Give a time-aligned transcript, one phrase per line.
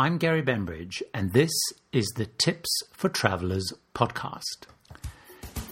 [0.00, 1.50] I'm Gary Bembridge, and this
[1.90, 4.68] is the Tips for Travelers podcast.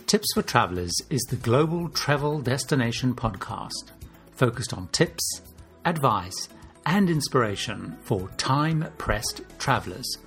[0.09, 3.93] Tips for Travelers is the global travel destination podcast
[4.33, 5.43] focused on tips,
[5.85, 6.49] advice,
[6.87, 10.19] and inspiration for time pressed travelers.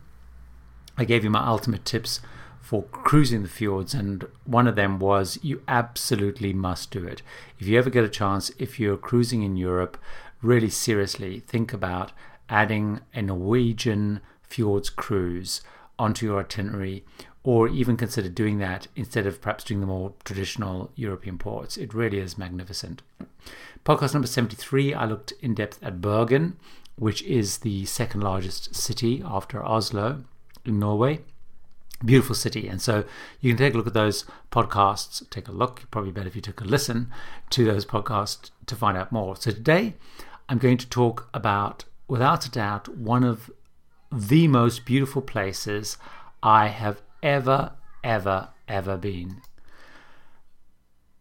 [0.97, 2.19] I gave you my ultimate tips
[2.59, 7.21] for cruising the fjords, and one of them was you absolutely must do it.
[7.59, 9.97] If you ever get a chance, if you're cruising in Europe,
[10.41, 12.11] really seriously think about
[12.49, 15.61] adding a Norwegian fjords cruise
[15.99, 17.03] onto your itinerary
[17.43, 21.77] or even consider doing that instead of perhaps doing the more traditional European ports.
[21.77, 23.01] It really is magnificent.
[23.85, 26.57] Podcast number 73, I looked in depth at Bergen,
[26.97, 30.25] which is the second largest city after Oslo
[30.65, 31.21] in Norway.
[32.03, 32.67] Beautiful city.
[32.67, 33.05] And so
[33.39, 36.41] you can take a look at those podcasts, take a look, probably better if you
[36.41, 37.09] took a listen
[37.51, 39.37] to those podcasts to find out more.
[39.37, 39.93] So today
[40.49, 43.51] I'm going to talk about, without a doubt, one of
[44.11, 45.97] the most beautiful places
[46.41, 49.41] I have ever, ever, ever been.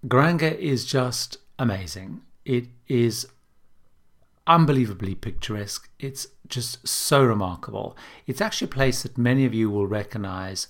[0.06, 2.22] Geiranger is just amazing.
[2.44, 3.26] It is
[4.46, 5.90] unbelievably picturesque.
[5.98, 7.96] It's just so remarkable.
[8.26, 10.68] It's actually a place that many of you will recognize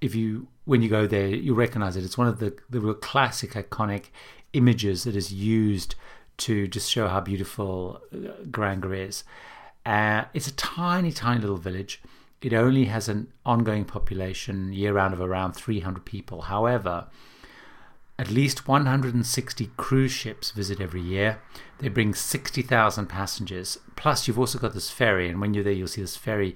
[0.00, 1.28] if you when you go there.
[1.28, 2.04] You recognize it.
[2.04, 4.06] It's one of the the real classic, iconic
[4.54, 5.94] images that is used
[6.42, 9.24] to just show how beautiful uh, is.
[9.84, 12.00] Uh, it's a tiny, tiny little village.
[12.40, 16.42] It only has an ongoing population year round of around 300 people.
[16.42, 17.06] However,
[18.18, 21.40] at least 160 cruise ships visit every year.
[21.78, 23.78] They bring 60,000 passengers.
[23.96, 26.54] Plus, you've also got this ferry, and when you're there, you'll see this ferry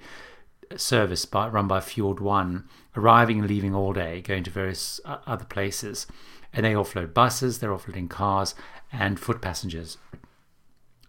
[0.75, 5.17] service by, run by Fjord One, arriving and leaving all day, going to various uh,
[5.25, 6.07] other places.
[6.53, 8.55] And they offload buses, they're offloading cars,
[8.91, 9.97] and foot passengers.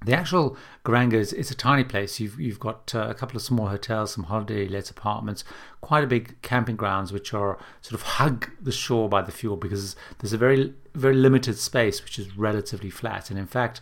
[0.04, 2.20] The actual Geiranger is it's a tiny place.
[2.20, 5.42] You've you've got uh, a couple of small hotels, some holiday let apartments,
[5.80, 9.58] quite a big camping grounds which are sort of hug the shore by the fjord
[9.58, 13.28] because there's a very very limited space which is relatively flat.
[13.28, 13.80] And in fact,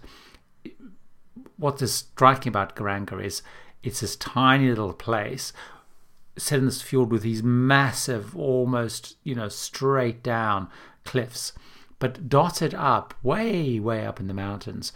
[1.58, 3.42] what is striking about Geiranger is
[3.82, 5.52] it's this tiny little place
[6.38, 10.68] set in this fjord with these massive, almost you know straight down
[11.04, 11.52] cliffs,
[11.98, 14.92] but dotted up way way up in the mountains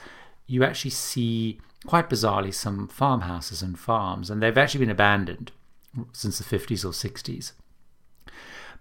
[0.51, 5.53] you actually see, quite bizarrely, some farmhouses and farms, and they've actually been abandoned
[6.13, 7.53] since the 50s or 60s.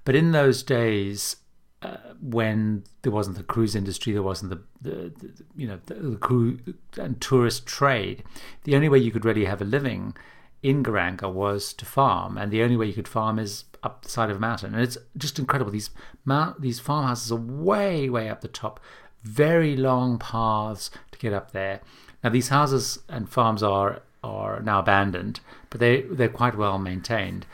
[0.03, 1.35] But in those days,
[1.83, 5.93] uh, when there wasn't the cruise industry, there wasn't the, the, the you know the,
[5.93, 6.59] the cruise
[6.97, 8.23] and tourist trade.
[8.63, 10.17] The only way you could really have a living
[10.61, 14.09] in Geiranger was to farm, and the only way you could farm is up the
[14.09, 14.73] side of a mountain.
[14.73, 15.71] And it's just incredible.
[15.71, 15.89] These
[16.25, 18.79] mount, these farmhouses are way, way up the top,
[19.23, 21.81] very long paths to get up there.
[22.23, 25.39] Now these houses and farms are are now abandoned,
[25.69, 27.45] but they they're quite well maintained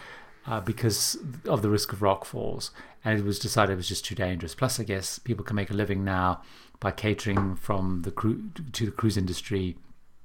[0.47, 2.71] uh, because of the risk of rock falls.
[3.03, 4.55] And it was decided it was just too dangerous.
[4.55, 6.41] Plus, I guess people can make a living now
[6.79, 9.77] by catering from the cru- to the cruise industry.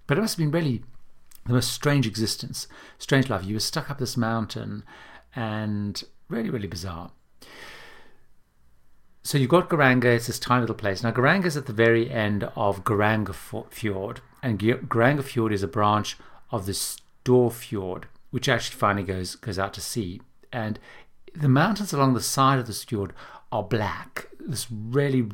[0.07, 0.83] But it must have been really
[1.51, 2.67] the most strange existence,
[2.99, 3.45] strange life.
[3.45, 4.85] You were stuck up this mountain,
[5.35, 7.11] and really, really bizarre
[9.23, 11.03] so you've got Geiranger, it's this tiny little place.
[11.03, 13.35] Now, Geiranger is at the very end of Geiranger
[13.71, 16.17] Fjord, and Geiranger Fjord is a branch
[16.51, 20.21] of the Store Fjord, which actually finally goes goes out to sea.
[20.53, 20.79] And
[21.35, 23.13] the mountains along the side of the fjord
[23.53, 25.29] are black, this really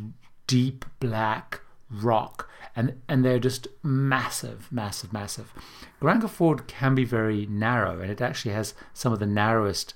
[0.47, 1.61] deep black
[1.91, 5.53] rock, and and they're just massive, massive, massive.
[6.01, 9.95] Geiranger Fjord can be very narrow, and it actually has some of the narrowest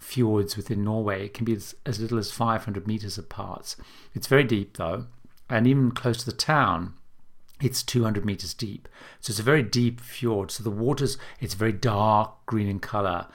[0.00, 1.26] fjords within Norway.
[1.26, 3.76] It can be as, as little as 500 meters apart.
[4.14, 5.06] It's very deep though,
[5.48, 6.94] and even close to the town,
[7.60, 8.88] it's 200 meters deep.
[9.20, 10.50] So it's a very deep fjord.
[10.50, 13.26] So the water's it's very dark green in color,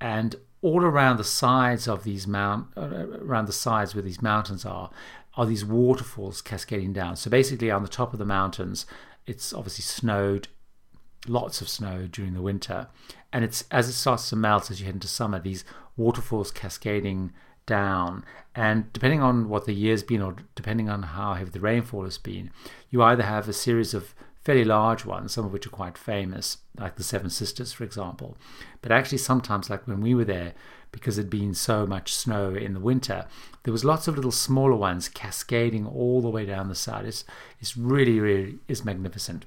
[0.00, 4.64] and all around the sides of these mount uh, around the sides where these mountains
[4.64, 4.90] are
[5.36, 7.16] are these waterfalls cascading down.
[7.16, 8.86] So basically, on the top of the mountains,
[9.26, 10.48] it's obviously snowed,
[11.28, 12.88] lots of snow during the winter,
[13.32, 15.64] and it's as it starts to melt as you head into summer, these
[15.96, 17.32] waterfalls cascading
[17.66, 18.24] down.
[18.54, 22.18] And depending on what the year's been, or depending on how heavy the rainfall has
[22.18, 22.50] been,
[22.90, 24.14] you either have a series of
[24.46, 28.36] fairly large ones, some of which are quite famous, like the Seven Sisters, for example.
[28.80, 30.54] But actually, sometimes, like when we were there,
[30.92, 33.26] because there'd been so much snow in the winter,
[33.64, 37.06] there was lots of little smaller ones cascading all the way down the side.
[37.06, 37.24] It's,
[37.58, 39.46] it's really, really is magnificent.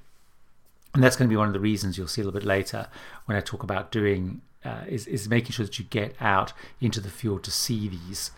[0.94, 2.88] And that's going to be one of the reasons you'll see a little bit later
[3.24, 6.52] when I talk about doing uh, is is making sure that you get out
[6.82, 8.32] into the fjord to see these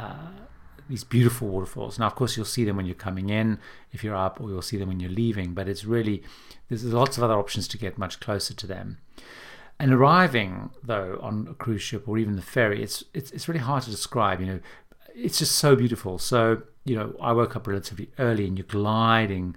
[0.00, 0.30] uh,
[0.90, 1.98] these beautiful waterfalls.
[1.98, 3.58] Now, of course, you'll see them when you're coming in
[3.92, 5.54] if you're up, or you'll see them when you're leaving.
[5.54, 6.22] But it's really
[6.68, 8.98] there's lots of other options to get much closer to them.
[9.78, 13.60] And arriving though on a cruise ship or even the ferry, it's it's it's really
[13.60, 14.40] hard to describe.
[14.40, 14.60] You know,
[15.14, 16.18] it's just so beautiful.
[16.18, 19.56] So you know, I woke up relatively early, and you're gliding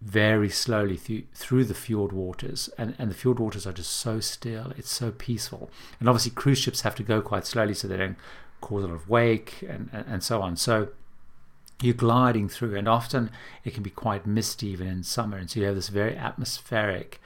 [0.00, 4.20] very slowly through, through the fjord waters and, and the fjord waters are just so
[4.20, 7.96] still it's so peaceful and obviously cruise ships have to go quite slowly so they
[7.96, 8.16] don't
[8.70, 10.56] lot of wake and, and, and so on.
[10.56, 10.88] So
[11.80, 13.30] you're gliding through and often
[13.64, 17.20] it can be quite misty even in summer and so you have this very atmospheric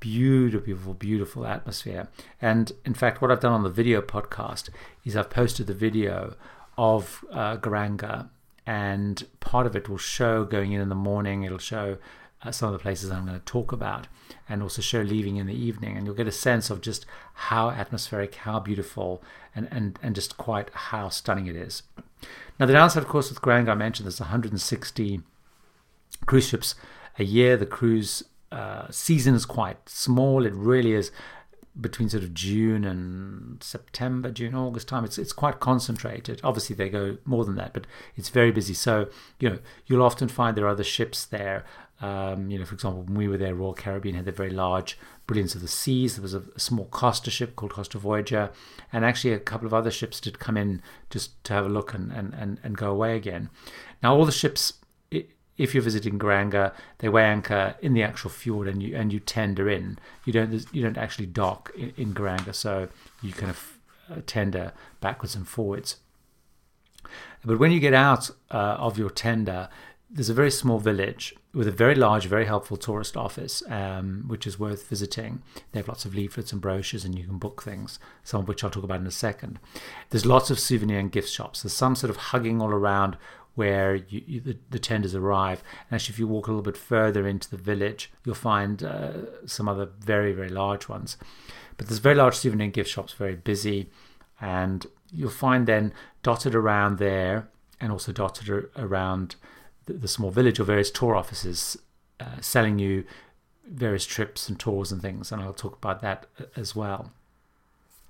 [0.00, 2.08] beautiful beautiful beautiful atmosphere.
[2.40, 4.70] And in fact what i've done on the video podcast
[5.04, 6.34] is i've posted the video
[6.78, 8.30] of uh, Geiranger
[8.66, 11.42] and part of it will show going in in the morning.
[11.42, 11.98] It'll show
[12.42, 14.06] uh, some of the places I'm going to talk about,
[14.48, 17.70] and also show leaving in the evening, and you'll get a sense of just how
[17.70, 19.22] atmospheric, how beautiful,
[19.54, 21.82] and and and just quite how stunning it is.
[22.58, 25.20] Now the downside, of course, with Grand I mentioned there's 160
[26.26, 26.74] cruise ships
[27.18, 27.56] a year.
[27.56, 28.22] The cruise
[28.52, 30.44] uh, season is quite small.
[30.44, 31.10] It really is
[31.80, 35.04] between sort of June and September, June, August time.
[35.04, 36.40] It's it's quite concentrated.
[36.42, 37.86] Obviously, they go more than that, but
[38.16, 38.74] it's very busy.
[38.74, 41.64] So you know you'll often find there are other ships there.
[42.00, 44.98] Um, you know, for example, when we were there, Royal Caribbean had the very large
[45.26, 46.16] Brilliance of the Seas.
[46.16, 48.50] There was a, a, small Costa ship called Costa Voyager,
[48.92, 51.92] and actually a couple of other ships did come in just to have a look
[51.92, 53.50] and and and, and go away again.
[54.02, 54.74] Now all the ships
[55.60, 59.20] if you're visiting Geiranger, they weigh anchor in the actual fjord and you and you
[59.20, 59.98] tender in.
[60.24, 62.88] You don't you don't actually dock in, in Geiranger, so
[63.22, 63.78] you kind of
[64.10, 65.96] uh, tender backwards and forwards.
[67.44, 69.68] But when you get out uh, of your tender,
[70.12, 74.46] there's a very small village with a very large, very helpful tourist office, um, which
[74.46, 75.42] is worth visiting.
[75.70, 78.64] They have lots of leaflets and brochures, and you can book things, some of which
[78.64, 79.60] I'll talk about in a second.
[80.10, 81.62] There's lots of souvenir and gift shops.
[81.62, 83.16] There's some sort of hugging all around
[83.54, 85.62] where you, you, the, the, tenders arrive.
[85.88, 89.12] And actually, if you walk a little bit further into the village, you'll find uh,
[89.46, 91.16] some other very, very large ones.
[91.76, 93.90] But there's very large souvenir and gift shops, very busy.
[94.40, 95.92] And you'll find then
[96.22, 97.48] dotted around there
[97.80, 99.36] and also dotted around
[99.86, 101.76] the, the small village or various tour offices
[102.18, 103.04] uh, selling you
[103.66, 105.30] various trips and tours and things.
[105.32, 107.12] And I'll talk about that uh, as well.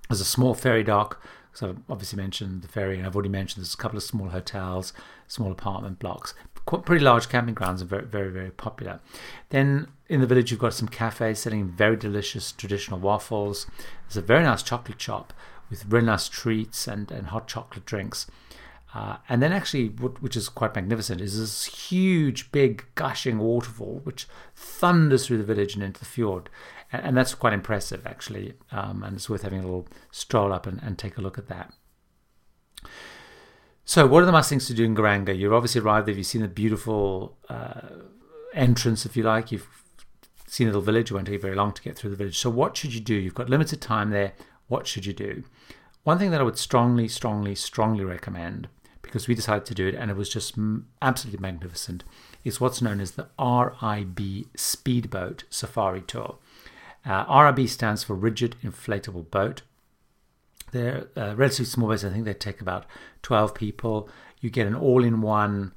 [0.08, 1.22] There's a small ferry dock
[1.52, 4.28] so I've obviously mentioned the ferry, and I've already mentioned there's a couple of small
[4.28, 4.92] hotels,
[5.26, 6.34] small apartment blocks,
[6.66, 9.00] quite pretty large camping grounds, are very, very, very popular.
[9.48, 13.66] Then in the village, you've got some cafes selling very delicious traditional waffles.
[14.06, 15.32] There's a very nice chocolate shop
[15.68, 18.26] with really nice treats and, and hot chocolate drinks.
[18.92, 24.26] Uh, and then, actually, which is quite magnificent, is this huge, big, gushing waterfall which
[24.56, 26.50] thunders through the village and into the fjord
[26.92, 28.54] and, that's quite impressive actually.
[28.72, 31.48] Um, and it's worth having a little stroll up and, and take a look at
[31.48, 31.72] that.
[33.84, 35.36] So, what are the must things to do in Geiranger?
[35.36, 36.14] You've obviously arrived there.
[36.14, 37.80] You've seen the beautiful uh,
[38.54, 39.50] entrance, if you like.
[39.50, 39.68] You've
[40.46, 41.10] seen the little village.
[41.10, 42.38] It won't take very long to get through the village.
[42.38, 43.14] So, what should you do?
[43.14, 44.32] You've got limited time there.
[44.68, 45.42] What should you do?
[46.04, 48.68] One thing that I would strongly, strongly, strongly recommend,
[49.10, 50.54] because we decided to do it and it was just
[51.02, 52.04] absolutely magnificent,
[52.44, 56.36] It's what's known as the RIB Speedboat Safari Tour.
[57.04, 59.62] Uh, RIB stands for Rigid Inflatable Boat.
[60.70, 62.04] They're uh, relatively small boats.
[62.04, 62.86] I think they take about
[63.22, 64.08] 12 people.
[64.40, 65.72] You get an all in one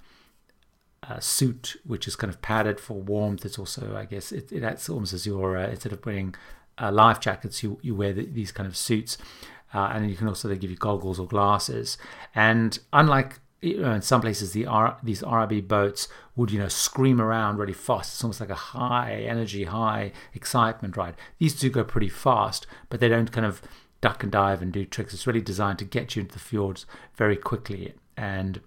[1.01, 3.43] uh, suit, which is kind of padded for warmth.
[3.45, 6.35] It's also, I guess, it, it acts almost as your, uh, instead of wearing
[6.77, 9.17] uh, life jackets, you, you wear the, these kind of suits.
[9.73, 11.97] Uh, and you can also they give you goggles or glasses.
[12.35, 16.67] And unlike you know, in some places the R, these RIB boats would you know
[16.67, 18.13] scream around really fast.
[18.13, 21.15] It's almost like a high energy, high excitement ride.
[21.39, 23.61] These two go pretty fast, but they don't kind of
[24.01, 25.13] duck and dive and do tricks.
[25.13, 28.59] It's really designed to get you into the fjords very quickly and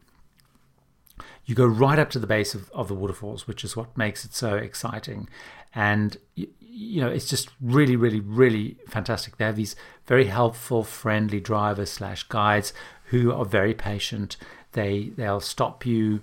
[1.44, 4.24] you go right up to the base of, of the waterfalls, which is what makes
[4.24, 5.28] it so exciting.
[5.76, 9.36] And, you, know, it's just really, really, really fantastic.
[9.36, 12.72] They have these very helpful, friendly drivers slash guides
[13.10, 14.38] who are very patient.
[14.72, 16.22] They, they'll stop you,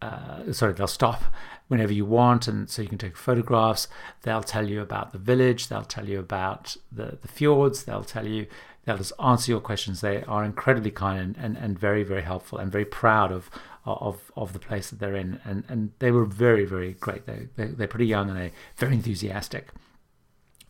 [0.00, 1.22] uh, sorry, they'll stop
[1.68, 3.88] whenever you want, and so you can take photographs.
[4.22, 5.68] They'll tell you about the village.
[5.68, 7.84] They'll tell you about the, the fjords.
[7.84, 8.46] They'll tell you
[8.84, 10.00] they'll just answer your questions.
[10.00, 13.50] They are incredibly kind and, and, and very very helpful and very proud of
[13.86, 15.40] of of the place that they're in.
[15.44, 17.26] And and they were very very great.
[17.26, 19.68] They, they they're pretty young and they're very enthusiastic,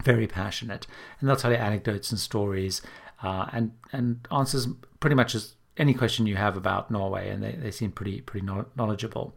[0.04, 0.86] very passionate,
[1.18, 2.82] and they'll tell you anecdotes and stories.
[3.22, 4.68] Uh, and and answers
[5.00, 8.46] pretty much as any question you have about Norway, and they, they seem pretty pretty
[8.76, 9.34] knowledgeable.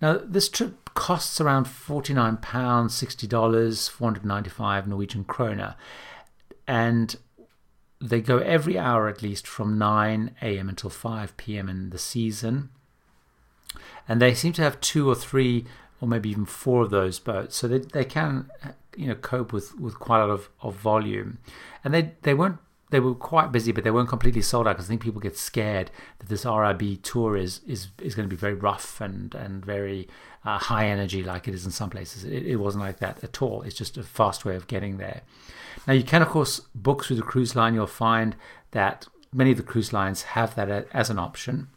[0.00, 5.74] Now, this trip costs around £49, $60, 495 Norwegian kroner.
[6.66, 7.16] And
[8.00, 10.68] they go every hour at least from 9 a.m.
[10.68, 11.68] until 5 p.m.
[11.68, 12.70] in the season.
[14.08, 15.64] And they seem to have two or three
[16.00, 17.56] or maybe even four of those boats.
[17.56, 18.50] So they, they can
[18.96, 21.38] you know cope with, with quite a lot of, of volume.
[21.82, 22.58] And they, they weren't
[22.94, 25.36] they were quite busy, but they weren't completely sold out because I think people get
[25.36, 29.64] scared that this RIB tour is is, is going to be very rough and and
[29.64, 30.08] very
[30.44, 32.24] uh, high energy like it is in some places.
[32.24, 33.62] It, it, wasn't like that at all.
[33.62, 35.22] It's just a fast way of getting there.
[35.88, 37.74] Now you can of course book through the cruise line.
[37.74, 38.36] You'll find
[38.70, 41.68] that many of the cruise lines have that as an option.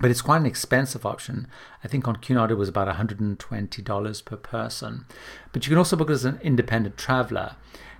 [0.00, 1.46] But it's quite an expensive option.
[1.84, 5.04] I think on Cunard it was about $120 per person.
[5.52, 7.56] But you can also book it as an independent traveler.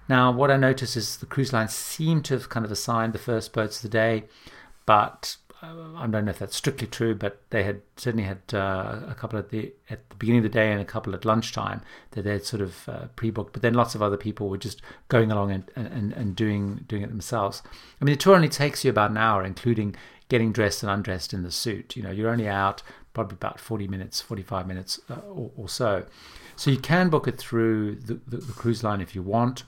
[0.08, 3.18] Now, what I notice is the cruise lines seem to have kind of assigned the
[3.18, 4.24] first boats of the day,
[4.84, 9.00] but uh, I don't know if that's strictly true, but they had certainly had uh,
[9.08, 11.80] a couple at the at the beginning of the day and a couple at lunchtime
[12.10, 13.52] that they had sort of uh, pre-booked.
[13.52, 17.02] But then lots of other people were just going along and, and, and doing doing
[17.02, 17.62] it themselves.
[18.00, 19.96] I mean, the tour only takes you about an hour, including
[20.28, 21.96] getting dressed and undressed in the suit.
[21.96, 22.82] You know, you're only out
[23.14, 26.04] probably about 40 minutes, 45 minutes uh, or, or, so.
[26.56, 29.62] So you can book it through the, the, the cruise line if you want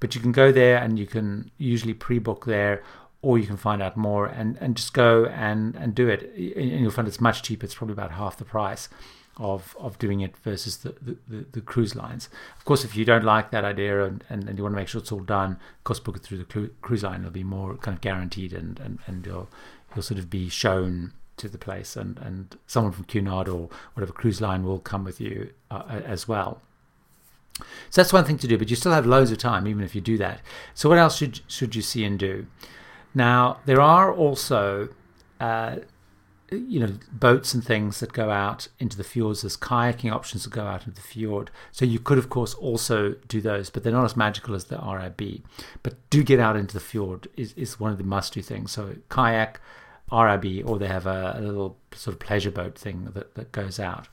[0.00, 2.82] But you can go there, and you can usually pre-book there,
[3.22, 6.32] or you can find out more and, and just go and, and do it.
[6.34, 7.64] And you'll find it's much cheaper.
[7.64, 8.88] It's probably about half the price
[9.38, 12.28] of of doing it versus the, the, the, the, cruise lines.
[12.56, 14.88] Of course, if you don't like that idea and, and, and, you want to make
[14.88, 17.20] sure it's all done, course, book it through the cruise line.
[17.20, 19.48] It'll be more kind of guaranteed and, and, and you'll,
[19.94, 24.12] you'll sort of be shown to the place and, and someone from Cunard or whatever
[24.12, 26.60] cruise line will come with you uh, as well.
[27.90, 29.94] So that's one thing to do, but you still have loads of time even if
[29.94, 30.40] you do that.
[30.74, 32.46] So what else should should you see and do?
[33.14, 34.90] Now there are also
[35.40, 35.76] uh,
[36.50, 40.52] you know boats and things that go out into the fjords there's kayaking options that
[40.52, 41.50] go out into the fjord.
[41.72, 44.78] So you could of course also do those but they're not as magical as the
[44.78, 45.42] rib
[45.82, 48.72] but do get out into the fjord is, is one of the must do things.
[48.72, 49.60] So kayak
[50.10, 53.80] rib or they have a, a little sort of pleasure boat thing that, that goes
[53.80, 54.08] out.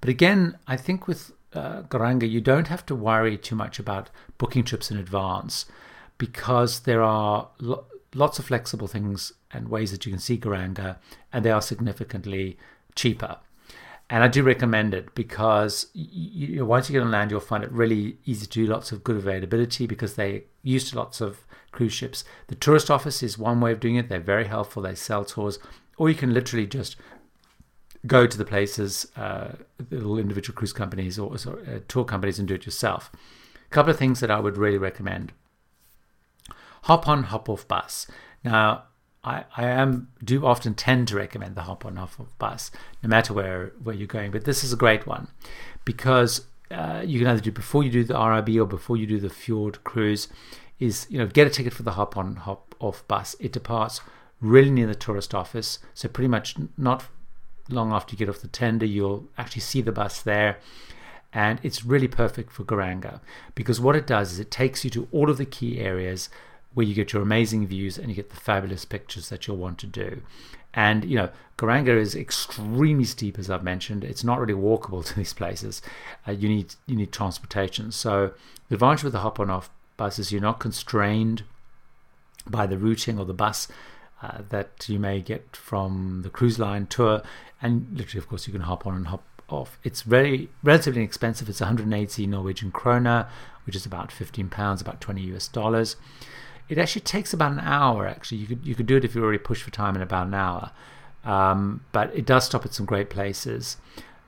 [0.00, 4.10] But again i think with uh, Geiranger, you don't have to worry too much about
[4.38, 5.66] booking trips in advance
[6.18, 10.96] because there are lo- lots of flexible things and ways that you can see Geiranger,
[11.32, 12.58] and they are significantly
[12.94, 13.38] cheaper.
[14.08, 17.70] And I do recommend it because you, once you get on land, you'll find it
[17.70, 21.92] really easy to do lots of good availability because they used to lots of cruise
[21.92, 22.24] ships.
[22.48, 24.08] The tourist office is one way of doing it.
[24.08, 24.82] They're very helpful.
[24.82, 25.60] They sell tours,
[25.96, 26.96] or you can literally just
[28.04, 29.52] go to the places, uh,
[29.90, 33.12] little individual cruise companies or uh, tour companies, and do it yourself.
[33.64, 35.32] A couple of things that I would really recommend
[36.82, 38.06] hop on, hop off bus.
[38.44, 38.84] Now,
[39.22, 42.70] I, I am do often tend to recommend the hop on hop off bus,
[43.02, 44.30] no matter where, where you're going.
[44.30, 45.28] But this is a great one
[45.84, 49.20] because uh, you can either do before you do the RIB or before you do
[49.20, 50.28] the fjord cruise.
[50.78, 53.36] Is you know get a ticket for the hop on hop off bus.
[53.38, 54.00] It departs
[54.40, 57.04] really near the tourist office, so pretty much not
[57.68, 60.58] long after you get off the tender, you'll actually see the bus there.
[61.32, 63.20] And it's really perfect for Geiranger
[63.54, 66.28] because what it does is it takes you to all of the key areas
[66.74, 69.78] where you get your amazing views and you get the fabulous pictures that you'll want
[69.78, 70.22] to do.
[70.72, 74.04] And you know, Geiranger is extremely steep, as I've mentioned.
[74.04, 75.82] It's not really walkable to these places.
[76.26, 77.92] Uh, you need you need transportation.
[77.92, 78.32] So
[78.68, 81.42] the advantage with the hop on off bus is you're not constrained
[82.46, 83.68] by the routing or the bus
[84.22, 87.22] uh, that you may get from the cruise line tour.
[87.60, 89.78] And literally, of course, you can hop on and hop off.
[89.84, 91.48] It's very relatively inexpensive.
[91.48, 93.28] It's 180 Norwegian kroner,
[93.66, 95.96] which is about 15 pounds, about 20 US dollars.
[96.70, 98.06] It actually takes about an hour.
[98.06, 100.28] Actually, you could you could do it if you already pushed for time in about
[100.28, 100.70] an hour,
[101.24, 103.76] um, but it does stop at some great places.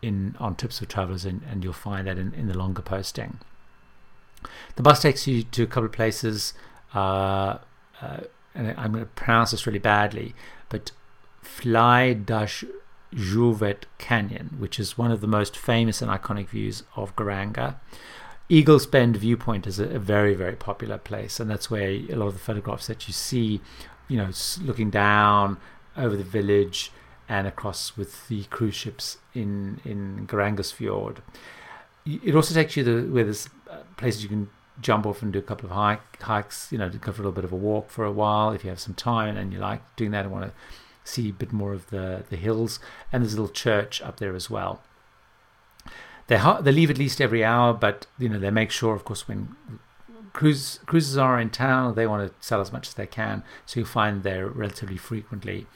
[0.00, 3.40] in on Tips for Travelers and, and you'll find that in, in the longer posting.
[4.76, 6.54] The bus takes you to a couple of places,
[6.96, 7.58] uh,
[8.00, 8.20] uh,
[8.54, 10.34] and I'm going to pronounce this really badly,
[10.70, 10.92] but
[11.42, 12.64] Fly Dash
[13.14, 17.76] Juvet Canyon, which is one of the most famous and iconic views of Geiranger.
[18.48, 22.28] Eagles Bend viewpoint is a, a, very, very popular place, and that's where a lot
[22.28, 23.60] of the photographs that you see,
[24.08, 24.30] you know,
[24.62, 25.58] looking down
[25.96, 26.92] over the village
[27.28, 31.22] and across with the cruise ships in in Geirangers Fjord.
[32.06, 34.48] It also takes you to where there's uh, places you can
[34.80, 37.32] jump off and do a couple of hike, hikes, you know, go for a little
[37.32, 39.82] bit of a walk for a while if you have some time and you like
[39.96, 40.52] doing that and want to
[41.04, 42.78] see a bit more of the, the hills.
[43.12, 44.82] And there's a little church up there as well.
[46.26, 49.28] They, they leave at least every hour, but you know they make sure, of course,
[49.28, 49.54] when
[50.32, 53.42] cruise cruises are in town, they want to sell as much as they can.
[53.64, 55.66] So you find they're relatively frequently.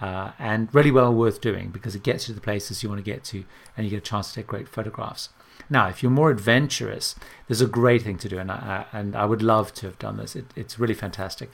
[0.00, 2.98] Uh, and really well worth doing because it gets you to the places you want
[2.98, 3.44] to get to
[3.76, 5.28] and you get a chance to take great photographs.
[5.70, 7.14] Now, if you're more adventurous,
[7.46, 10.16] there's a great thing to do, and I, and I would love to have done
[10.16, 10.36] this.
[10.36, 11.52] It, it's really fantastic.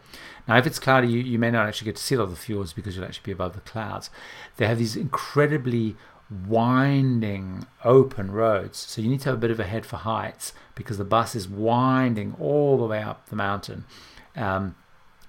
[0.50, 2.74] Now, if it's cloudy, you, you may not actually get to see all the fjords
[2.74, 4.10] because you'll actually be above the clouds.
[4.58, 5.95] They have these incredibly
[6.30, 10.52] winding open roads, so you need to have a bit of a head for heights
[10.76, 13.86] because the bus is winding all the way up the mountain.
[14.36, 14.76] Um,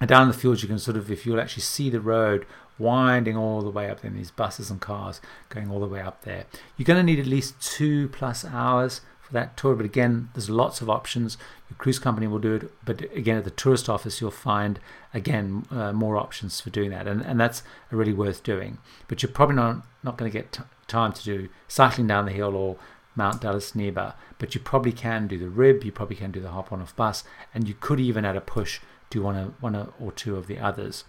[0.01, 2.45] and down the fjords, you can sort of, if you'll actually see the road
[2.77, 6.23] winding all the way up in these buses and cars going all the way up
[6.23, 6.45] there.
[6.75, 9.75] You're going to need at least two plus hours for that tour.
[9.75, 11.37] But again, there's lots of options.
[11.69, 14.79] Your cruise company will do it, but again, at the tourist office, you'll find
[15.13, 17.61] again uh, more options for doing that, and and that's
[17.91, 18.77] really worth doing.
[19.07, 22.31] But you're probably not not going to get t- time to do cycling down the
[22.31, 22.77] hill or
[23.15, 26.71] Mount Dalsnibba, but you probably can do the rib, you probably can do the hop
[26.71, 30.37] on off bus, and you could even at a push do one, one or two
[30.37, 31.03] of the others.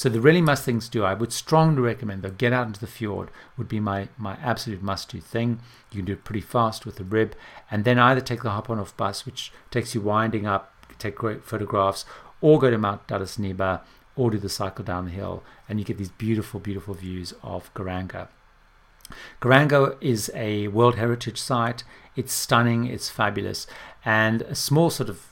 [0.00, 2.80] So the really must things to do, I would strongly recommend though, get out into
[2.80, 5.60] the fjord would be my, my absolute must do thing.
[5.92, 7.34] You can do it pretty fast with the rib,
[7.70, 11.16] and then either take the hop on off bus, which takes you winding up, take
[11.16, 12.06] great photographs,
[12.40, 13.82] or go to Mount Dalsnibba,
[14.16, 17.70] or do the cycle down the hill, and you get these beautiful, beautiful views of
[17.74, 18.28] Geiranger.
[19.42, 21.84] Geiranger is a World Heritage Site.
[22.16, 23.66] It's stunning, it's fabulous,
[24.02, 25.26] and a small sort of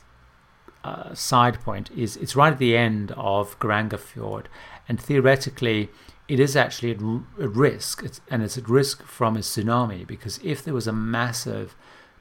[0.83, 4.49] uh, side point is it's right at the end of Geiranger Fjord,
[4.87, 5.89] and theoretically,
[6.27, 7.01] it is actually at,
[7.41, 10.93] at risk, it's, and it's at risk from a tsunami because if there was a
[10.93, 11.75] massive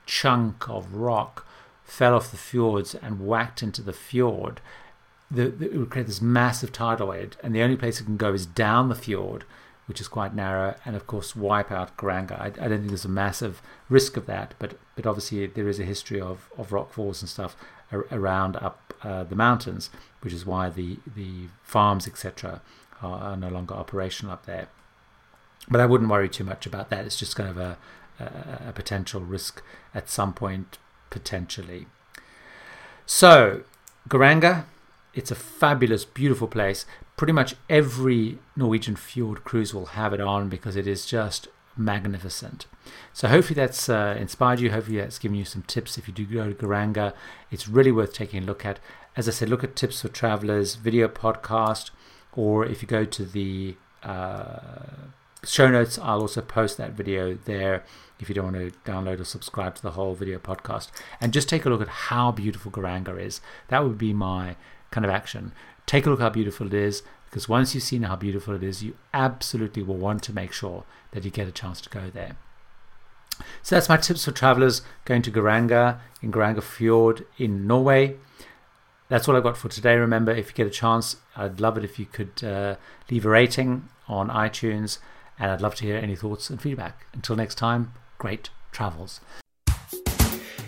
[0.07, 1.47] chunk of rock
[1.85, 4.61] fell off the fjords and whacked into the fjord,
[5.31, 8.17] the, the, it would create this massive tidal wave, and the only place it can
[8.17, 9.45] go is down the fjord,
[9.89, 12.39] which is quite narrow, and of course wipe out Geiranger.
[12.39, 15.81] I, I, don't think there's a massive risk of that, but but obviously there is
[15.81, 17.57] a history of, of rock falls and stuff
[18.13, 19.89] around up uh, the mountains,
[20.21, 22.61] which is why the the farms etc.
[23.01, 24.69] Are, are no longer operational up there.
[25.71, 27.05] But I wouldn't worry too much about that.
[27.07, 27.79] It's just kind of a,
[28.19, 29.63] a, a potential risk
[29.95, 31.87] at some point, potentially.
[33.07, 33.63] So,
[34.09, 34.65] Geiranger,
[35.15, 36.87] it's a fabulous, beautiful place.
[37.19, 42.67] Pretty much every Norwegian fjord cruise will have it on because it is just magnificent.
[43.13, 44.71] So hopefully that's uh, inspired you.
[44.71, 47.13] Hopefully that's given you some tips if you do go to Geiranger.
[47.51, 48.79] It's really worth taking a look at.
[49.17, 51.91] As I said, look at tips for travelers video podcast,
[52.35, 54.61] or if you go to the uh,
[55.45, 57.85] show notes, I'll also post that video there
[58.21, 60.91] if you don't want to download or subscribe to the whole video podcast.
[61.21, 63.41] And just take a look at how beautiful Geiranger is.
[63.69, 64.55] That would be my
[64.91, 65.53] kind of action.
[65.89, 68.85] Take a look how beautiful it is, because once you've seen how beautiful it is,
[68.85, 72.37] you absolutely will want to make sure that you get a chance to go there.
[73.63, 78.17] So that's my tips for travelers going to Geiranger in Geiranger Fjord in Norway.
[79.09, 79.97] That's all I've got for today.
[79.97, 82.77] Remember, if you get a chance, I'd love it if you could uh,
[83.11, 84.99] leave a rating on iTunes,
[85.39, 87.07] and I'd love to hear any thoughts and feedback.
[87.15, 89.23] Until next time, great travels.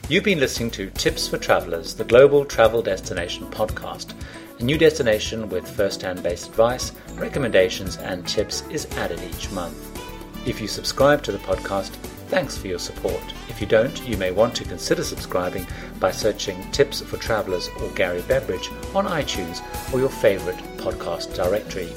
[0.08, 4.14] You've been listening to Tips for Travelers, the Global Travel Destination podcast.
[4.60, 9.74] A new destination with first hand based advice, recommendations, and tips is added each month.
[10.46, 11.92] If you subscribe to the podcast,
[12.28, 13.22] thanks for your support.
[13.48, 15.66] If you don't, you may want to consider subscribing
[15.98, 19.62] by searching Tips for Travelers or Gary Bembridge on iTunes
[19.94, 21.88] or your favorite podcast directory.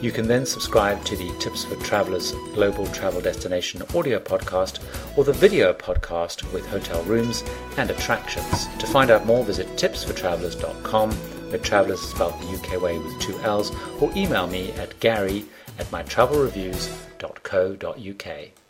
[0.00, 4.82] You can then subscribe to the Tips for Travelers Global Travel Destination audio podcast
[5.18, 7.44] or the video podcast with hotel rooms
[7.76, 8.68] and attractions.
[8.78, 11.10] To find out more, visit tipsfortravelers.com,
[11.54, 15.44] where travelers is spelled the UK way with two L's, or email me at gary
[15.78, 18.63] at mytravelreviews.co.uk.